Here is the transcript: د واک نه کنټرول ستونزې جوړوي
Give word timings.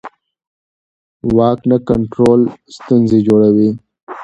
د 1.21 1.23
واک 1.37 1.59
نه 1.71 1.77
کنټرول 1.89 2.41
ستونزې 2.75 3.19
جوړوي 3.27 3.69